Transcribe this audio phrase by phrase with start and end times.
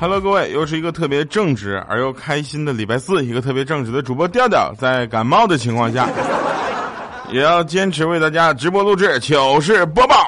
[0.00, 6.08] Hello，各位，又是一个特别正直而又开心的礼拜四，一个特别正直的主播调调，在感冒的情况下，
[7.32, 10.24] 也要坚持为大家直播录制糗事播报。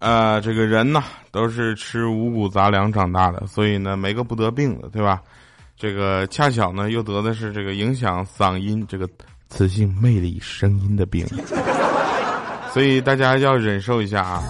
[0.00, 5.22] 呃，这个人呢，都是吃五谷杂粮长大的，所以呢，没个不得病的，对吧？
[5.78, 9.08] 这个恰巧呢，又得的是这个影响嗓音、这个
[9.48, 11.26] 磁性魅力声音的病。
[12.72, 14.42] 所以大家要忍受一下啊。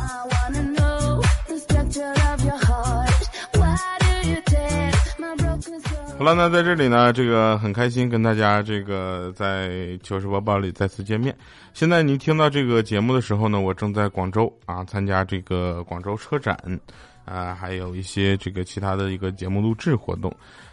[6.18, 11.35] 好了，那在这里呢，这个很开心跟大家这个在糗事播报里再次见面。
[11.73, 16.55] 现在您听到这个节目的时候呢，我正在广州啊，参加这个广州车展，
[17.24, 20.30] 啊，还有一些这个其他的一个节目录制活动。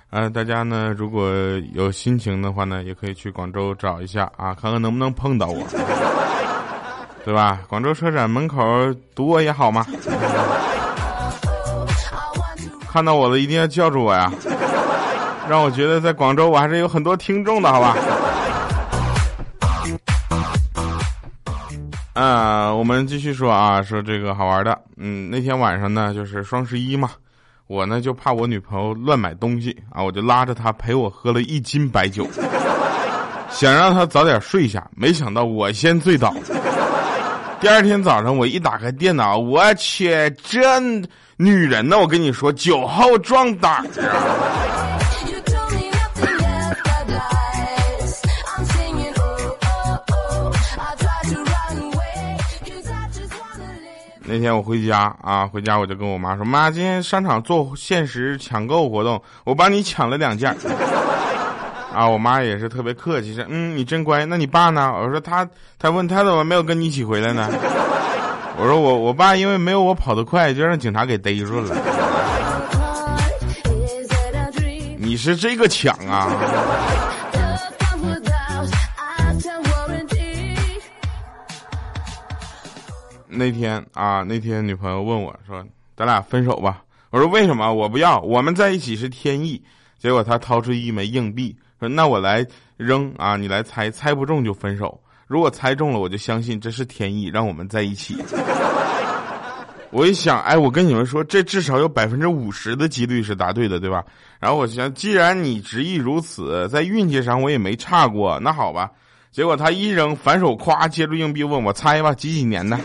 [0.09, 1.31] 啊，大家呢如果
[1.73, 5.65] 有心情的话呢，也可以去广州找一下啊，看看能不能碰到我。
[7.27, 7.59] 对吧？
[7.67, 8.63] 广州车展门口
[9.13, 9.85] 堵我也好吗？
[12.89, 14.31] 看到我的一定要叫住我呀，
[15.49, 17.97] 让我觉得在广州我还是有很多听众的，好吧？
[22.13, 24.79] 啊，我们继续说啊，说这个好玩的。
[24.95, 27.09] 嗯，那天晚上呢，就是双十一嘛，
[27.67, 32.25] 我呢就怕我女朋友乱买东西啊，我就拉着她陪我喝了一斤白酒，
[33.49, 36.33] 想让她早点睡下，没想到我先醉倒。
[37.59, 40.11] 第二天早上，我一打开电脑，我去，
[40.43, 40.79] 这
[41.37, 41.97] 女人呢？
[41.97, 43.87] 我跟你说，酒后壮胆啊！
[54.29, 60.55] 那天我回家啊，回家我就跟我妈说：“妈，今天商场做限时抢购活动，我帮你抢了两件。”
[61.97, 64.23] 啊，我妈也是特别客气，说：“嗯，你真乖。
[64.23, 65.49] 那你爸呢？”我说：“他，
[65.79, 67.49] 他问他怎么没有跟你一起回来呢？”
[68.55, 71.75] 我说：“我我爸因为没有我跑得快，就让警察给逮住了。”
[74.95, 76.29] 你是这个抢啊？
[83.27, 85.65] 那天啊，那天女朋友问我说
[85.97, 87.73] ：“咱俩分手吧？”我说：“为什么？
[87.73, 89.59] 我不要，我们在一起是天意。”
[89.97, 91.57] 结果他掏出一枚硬币。
[91.79, 92.45] 说那我来
[92.75, 94.99] 扔啊，你来猜，猜不中就分手。
[95.27, 98.17] 如果猜中了，我就相信这是天意，让我们在一起。
[99.91, 104.03] 我一想，哎，我跟你们说，这至少有百分之五十的几率是答对的，对吧？
[104.39, 108.91] 然后我想，既然你执意如此，在运气上我也没差过，那好吧。
[109.31, 112.77] 结果他一扔，反手咵接住硬币，问我猜吧，几几年的？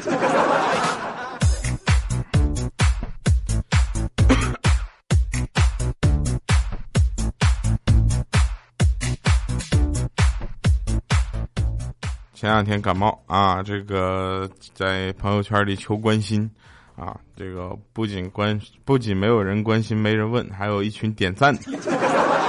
[12.42, 16.50] 前两天感冒啊，这个在朋友圈里求关心，
[16.97, 21.56] 啊，这个不仅关不仅没有人关心，没人问，还有一群点赞。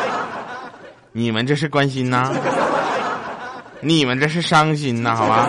[1.14, 2.34] 你们这是关心呐？
[3.82, 5.14] 你们这是伤心呐？
[5.16, 5.48] 好吧。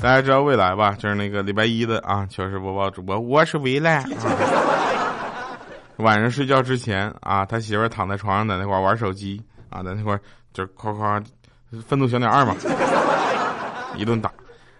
[0.00, 0.96] 大家知道未来吧？
[0.98, 4.04] 就是那个礼拜一的啊，糗事播报主播，我是未来啊。
[6.02, 9.40] 晚上睡觉之前啊，他媳妇躺在床上，在那块玩手机
[9.70, 10.18] 啊，在那块
[10.52, 11.22] 就夸夸，
[11.86, 12.54] 愤怒小鸟二嘛，
[13.96, 14.30] 一顿打。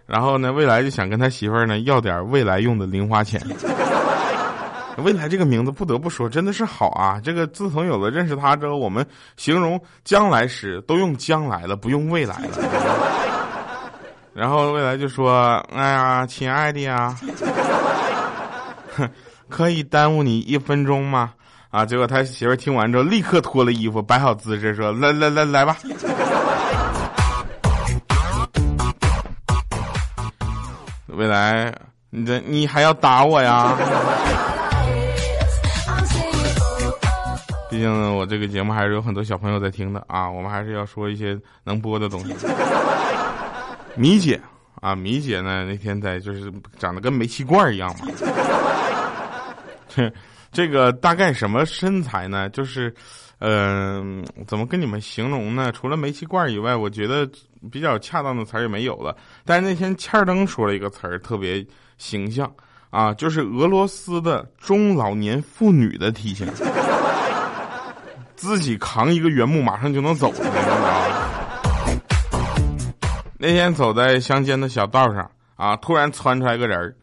[0.05, 3.41] 然后呢，未来就想跟他媳妇儿呢要点未来用的零花钱。
[4.99, 7.19] 未来这个名字不得不说真的是好啊！
[7.25, 9.07] 这个自从有了认识他之后，我们
[9.39, 12.51] 形容将来时都用将来了，不用未来了。
[14.35, 17.17] 然后未来就说：“哎呀，亲爱的呀。
[19.53, 21.35] ”可以耽误你一分钟吗？
[21.69, 21.85] 啊！
[21.85, 25.77] 结果他媳妇听完之后，立刻脱了衣服，摆好姿势，说：“来来来来吧。”
[31.09, 31.71] 未来，
[32.09, 33.77] 你这你还要打我呀？
[37.71, 40.31] 毕竟我这个节目还是有很多小朋友在听的啊！
[40.31, 42.35] 我们还是要说一些能播的东西。
[43.97, 44.41] 米姐
[44.81, 45.67] 啊，米姐呢？
[45.67, 48.07] 那天在就是长得跟煤气罐一样嘛。
[50.53, 52.49] 这个大概什么身材呢？
[52.51, 52.95] 就是，
[53.39, 55.73] 嗯，怎么跟你们形容呢？
[55.73, 57.27] 除了煤气罐以外，我觉得
[57.71, 59.17] 比较恰当的词儿也没有了。
[59.47, 61.67] 但是那天欠儿登说了一个词儿，特别
[61.97, 62.53] 形象
[62.91, 66.47] 啊，就是俄罗斯的中老年妇女的体型，
[68.37, 72.03] 自己扛一个原木马上就能走的那种。
[73.41, 76.95] 那天走在乡间的小道上啊，突然窜出来个人儿。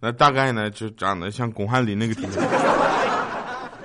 [0.00, 2.40] 那大概呢，就长得像巩汉林那个体型。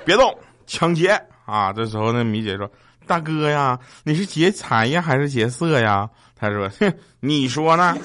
[0.05, 0.37] 别动，
[0.67, 1.73] 抢劫啊！
[1.73, 2.69] 这时候那米姐说
[3.07, 6.07] ：“大哥呀，你是劫财呀，还是劫色呀？”
[6.39, 7.97] 他说：“哼，你说呢？”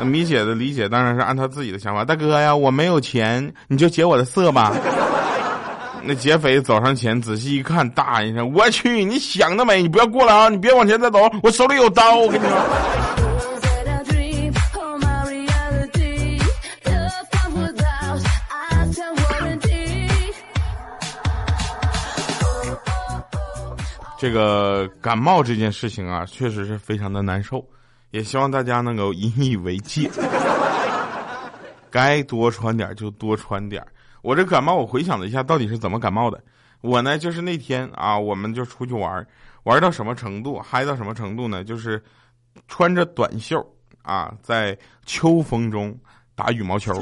[0.00, 2.04] 那米姐的理解当然是按他自己的想法。
[2.04, 4.74] 大哥呀，我没有钱，你就劫我的色吧。
[6.02, 9.04] 那劫匪走上前，仔细一看，大喊一声：“我去！
[9.04, 9.82] 你想得美！
[9.82, 10.48] 你不要过来啊！
[10.48, 12.56] 你别往前再走，我手里有刀，我跟你说。”
[24.22, 27.66] 这个感冒这件事情啊，确实是非常的难受，
[28.12, 30.08] 也希望大家能够引以为戒，
[31.90, 33.84] 该多穿点就多穿点。
[34.22, 36.40] 我这感冒，我回想了一下，到底是怎么感冒的。
[36.82, 39.26] 我呢，就是那天啊，我们就出去玩，
[39.64, 41.64] 玩到什么程度，嗨到什么程度呢？
[41.64, 42.00] 就是
[42.68, 43.60] 穿着短袖
[44.02, 45.98] 啊，在秋风中
[46.36, 46.94] 打羽毛球。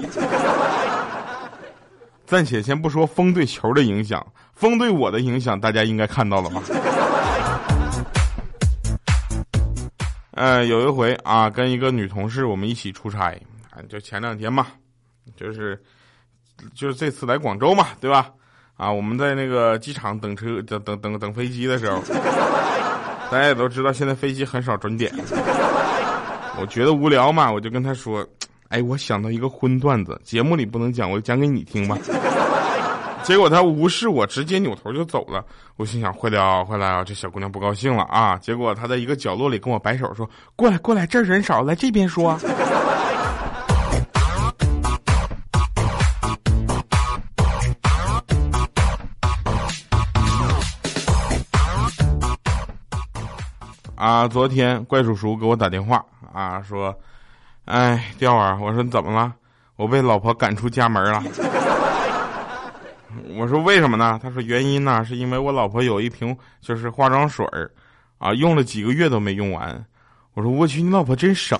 [2.24, 4.24] 暂且先不说风对球的影响，
[4.60, 6.62] 风对我的影响，大家应该看到了吧？
[10.32, 13.30] 呃，有一回啊，跟一个女同事我们一起出差，
[13.70, 14.66] 啊，就前两天嘛，
[15.34, 15.82] 就是
[16.74, 18.28] 就是这次来广州嘛，对吧？
[18.76, 21.98] 啊，我们在那个机场等车，等等等等飞机的时候，
[23.30, 25.10] 大家也都知道，现在飞机很少准点。
[26.60, 28.26] 我觉得无聊嘛，我就跟他说。
[28.68, 31.98] 哎，我想到一个荤段子，节目里不能讲，我就讲给你听吧。
[33.30, 35.44] 结果他无视我，直接扭头就走了。
[35.76, 38.36] 我心想，坏了，坏了，这小姑娘不高兴了啊！
[38.38, 42.32] 结果他在一个角落里跟我摆手说：“过来，过来，这儿人少，来这边说。”
[53.94, 56.92] 啊，昨天怪叔叔给我打电话啊，说。
[57.66, 59.32] 哎，调儿，我说你怎么了？
[59.76, 61.22] 我被老婆赶出家门了。
[63.36, 64.18] 我说为什么呢？
[64.22, 67.70] 他说原因呢，是因为我老婆有一瓶就是化妆水儿，
[68.18, 69.84] 啊，用了几个月都没用完。
[70.34, 71.58] 我说我去，你老婆真省。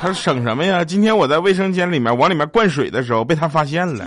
[0.00, 0.84] 他说省什么呀？
[0.84, 4.04] 今天我在卫生间里面往里面灌水的时候，被他发现了。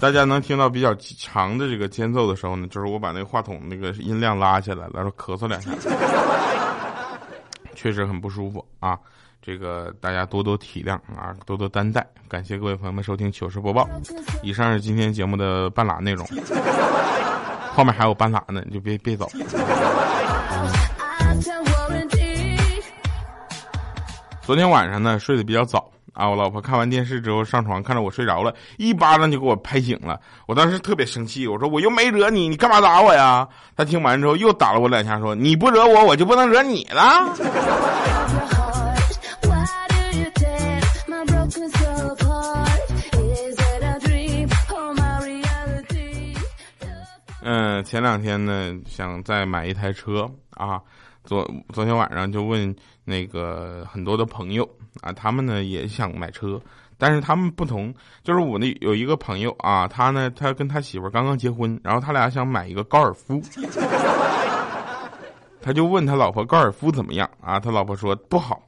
[0.00, 5.70] 大家能听到比较长的这个间奏的时候呢，就是我把那个话筒那个音量拉下来了，然后咳嗽两下，
[7.76, 8.98] 确实很不舒服啊。
[9.42, 12.06] 这个大家多多体谅啊，多多担待。
[12.28, 13.88] 感谢各位朋友们收听糗事播报。
[14.42, 16.26] 以上是今天节目的半拉内容，
[17.74, 19.28] 后面还有半拉呢，你就别别走。
[24.42, 25.90] 昨天晚上呢，睡得比较早。
[26.12, 26.28] 啊！
[26.28, 30.20] 我老婆看完电视之后上床，看着我睡着了，一巴掌就给我拍醒了。
[30.46, 33.48] 我当时特别生气，我说我又没惹你，你干嘛打我呀？
[33.76, 37.02] 她听完之后又打了我两下，说你不惹我，我就不能惹你了。
[47.42, 50.80] 嗯，前两天呢，想再买一台车啊。
[51.30, 54.68] 昨昨天晚上就问那个很多的朋友
[55.00, 56.60] 啊，他们呢也想买车，
[56.98, 57.94] 但是他们不同，
[58.24, 63.40] 就是我那有一个朋友啊，他呢他跟他媳妇刚刚结婚，然后他俩想买一个高尔夫，
[65.62, 67.60] 他就问他老婆高尔夫怎么样啊？
[67.60, 68.60] 他老婆说不好，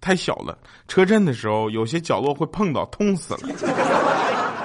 [0.00, 0.56] 太小了，
[0.86, 3.40] 车震的时候有些角落会碰到，痛死了。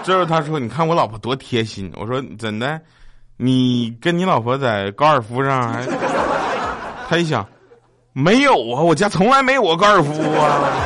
[0.03, 1.91] 这时候他说，你看我老婆多贴心。
[1.95, 2.79] 我说怎的？
[3.37, 5.83] 你跟你老婆在高尔夫上还？
[7.09, 7.43] 他一想，
[8.13, 10.85] 没有啊，我家从来没有过高尔夫啊。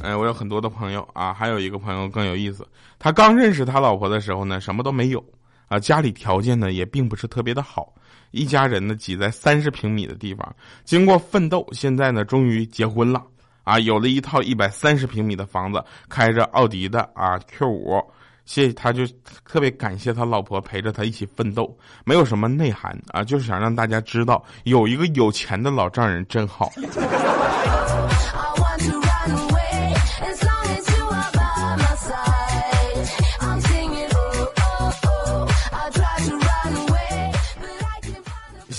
[0.00, 2.66] 哎，我有很多的朋友啊，还有一个朋友更有意思。
[2.98, 5.22] 他刚认识他老婆的时候呢，什么都没有
[5.68, 7.92] 啊，家里条件呢也并不是特别的好，
[8.30, 13.22] 一家人呢挤在三十平米的地方，经过奋斗，现在呢终于结婚了。
[13.64, 18.00] 啊，有了一套一百三十平米的房子，开着奥迪的啊 Q 五，
[18.44, 19.04] 谢他就
[19.44, 26.70] 特别感谢他老婆陪着他一起奋斗，没有什么内涵啊，就是想让大家知道有一个有钱的老丈人真好。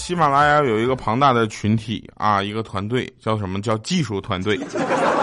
[0.06, 4.56] 喜马拉雅有一个庞大的群体啊，一个团队叫什么叫技术团队，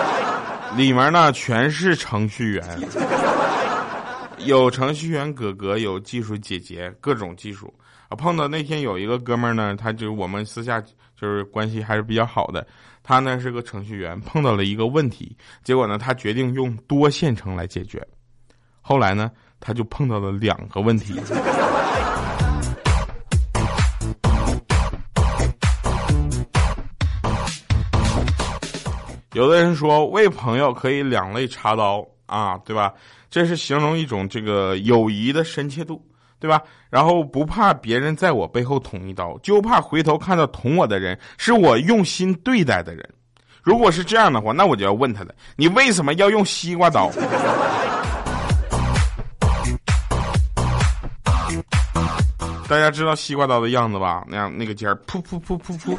[0.76, 2.80] 里面呢全是程序员，
[4.38, 7.72] 有程序员哥哥，有技术姐姐，各种技术
[8.08, 8.16] 啊。
[8.16, 12.66] 碰到那天有一个哥们儿呢，他就我们私下就是关系还是比较好的，
[13.04, 18.04] 他呢是个程序员，碰到了一个问题，结果呢他决定用多线程来解决，
[18.80, 21.14] 后来呢他就碰到了两个问题。
[29.32, 32.92] 有的人说为朋友可以两肋插刀啊，对吧？
[33.30, 36.04] 这是形容一种这个友谊的深切度，
[36.38, 36.60] 对吧？
[36.90, 43.08] 然后不怕别人在我背后捅一刀，就怕回头看到捅我的人是我用心对待的人。
[43.62, 47.10] 如果是这样的话，那我就要问他了：你为什么要用西瓜刀？
[52.68, 54.24] 大家知道西瓜刀的样子吧？
[54.28, 55.96] 那样那个尖儿，噗噗噗噗噗。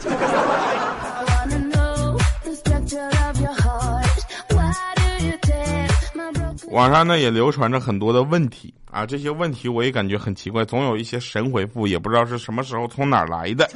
[6.74, 13.70] 网上呢也流传着很多的问题啊，这些问题我也感觉很奇怪，总有一些神回复，也不知道是什么时候从哪儿来的，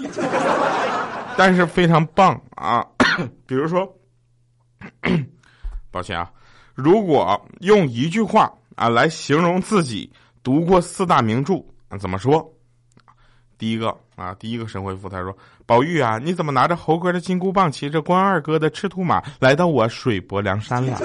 [1.38, 2.84] 但是非常棒啊。
[3.46, 3.88] 比如说，
[5.92, 6.32] 抱歉啊，
[6.74, 10.12] 如果用一句话啊来形容自己
[10.42, 11.64] 读过四大名著，
[12.00, 12.52] 怎么说？
[13.60, 15.36] 第一个啊，第一个神回复他说
[15.66, 21.00] ：“宝玉啊，你怎么拿着猴哥的金箍棒，骑着关二哥的赤兔马，来到我水泊梁山了？”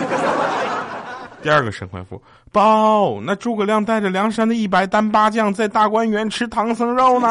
[1.42, 2.22] 第二个神回复
[2.52, 7.28] ：“宝，那诸葛亮带着梁山的一百单八将，在大观园吃唐僧肉呢。”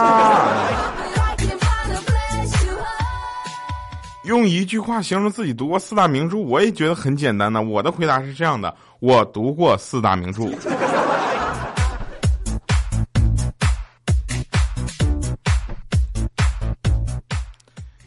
[4.25, 7.61] 用一句话形容自己读过四大名著，我也觉得很简单呢。
[7.61, 10.43] 我的回答是这样的：我读过四大名著。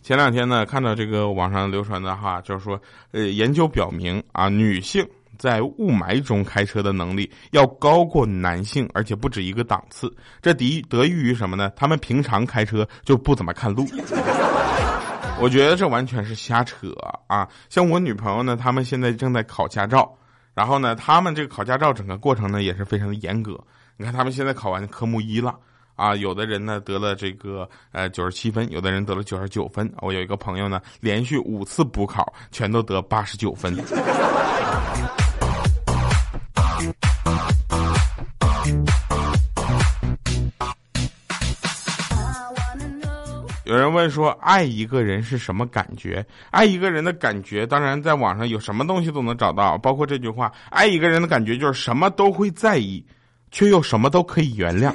[0.03, 2.79] 前两天呢，看到这个网上流传的话，就是说，
[3.13, 5.07] 呃，研究表明啊，女性
[5.39, 10.15] 在雾霾中开车的能力要高过男性，而且不止一个档次。
[10.41, 11.71] 这得得益于什么呢？
[11.77, 13.87] 他们平常开车就不怎么看路。
[15.41, 16.93] 我觉得这完全是瞎扯
[17.27, 17.49] 啊！
[17.69, 20.17] 像我女朋友呢，他们现在正在考驾照，
[20.55, 23.59] 然后呢，他们这个考驾照整个过程呢也是非常的严格。
[23.97, 25.55] 你看，他们现在考完科目一了。
[25.97, 29.93] 啊，有的人呢得了这个呃九十七分，有的人得了九十九分。
[29.99, 33.77] 我有一个朋友呢，连续五次补考，全都得八十九分。
[43.75, 46.25] 有人问说，爱一个人是什么感觉？
[46.53, 53.05] 爱一个人的感觉，当然在网上有什么东西都能找到，包括这句话：爱一个人的感觉就是什么都会在意，
[53.51, 54.93] 却又什么都可以原谅。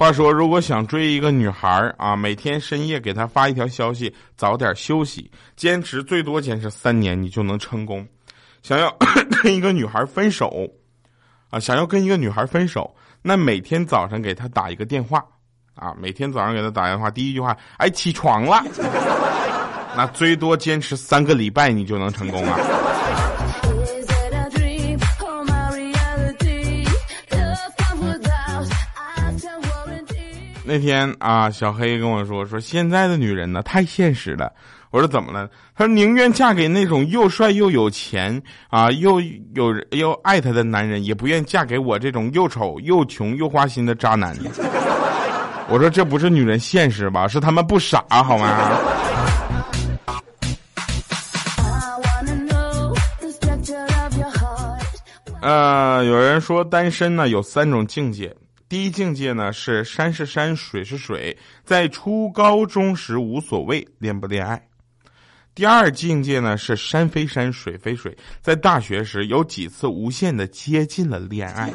[0.00, 8.08] 话说，如果想追一个女孩啊，每天深夜给她发一条消息，早点休息，坚持最多坚持三年，你就能成功。
[8.62, 8.90] 想要
[9.42, 10.66] 跟一个女孩分手
[11.50, 15.22] 啊，想要跟一个女孩分手，那每天早上给她打一个电话
[15.74, 18.64] 啊，每天早上给她打电话，第一句话，哎，起床了，
[19.94, 22.58] 那最多坚持三个礼拜，你就能成功啊。
[30.70, 34.52] 那天啊，小黑跟我说说现在的女人呢太现实了。
[34.92, 35.48] 我说怎么了？
[35.74, 44.32] 他说宁愿嫁给那种又帅又有钱啊又有又爱她的男人，也不愿嫁给我这种又丑又穷又花心的渣男。
[45.68, 47.26] 我说这不是女人现实吧？
[47.26, 48.70] 是他们不傻好吗？
[55.42, 58.32] 呃，有人说单身呢有三种境界。
[58.70, 64.64] 第一境界呢是山是山水是水，在初高中时无所谓恋不恋爱。
[65.56, 71.68] 第二境界呢是山非山水非水，在大学时有几次无限的接近了恋爱，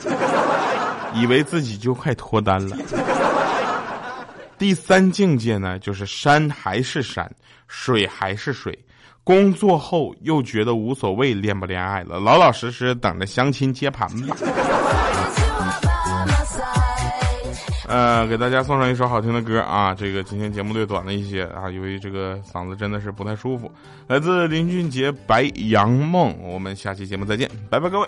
[1.13, 2.77] 以为自己就快脱单了。
[4.57, 7.29] 第三境界呢就是山还是山，
[7.67, 8.73] 水还是水，
[9.21, 14.37] 工作后又觉得无所谓恋不恋爱了，老老实实等着相亲接盘吧。
[17.87, 19.93] 呃，给大家送上一首好听的歌啊！
[19.93, 23.71] 这个今天节目略短了一些啊，由于这个嗓子真的是不太舒服。
[24.07, 28.07] 来自林俊杰《白杨梦》，我们下期节目再见，拜拜各位。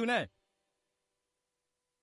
[0.00, 0.35] 我咁样潮呢？